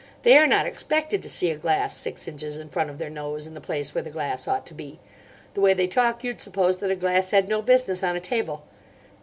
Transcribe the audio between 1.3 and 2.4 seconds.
a glass six